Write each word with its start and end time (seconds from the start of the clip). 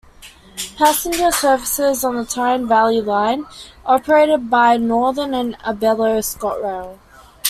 Passenger 0.79 1.31
services 1.31 2.03
on 2.03 2.15
the 2.15 2.25
Tyne 2.25 2.67
Valley 2.67 3.01
Line 3.01 3.41
are 3.85 3.97
operated 3.97 4.49
by 4.49 4.75
Northern 4.75 5.35
and 5.35 5.55
Abellio 5.59 6.17
ScotRail. 6.23 6.97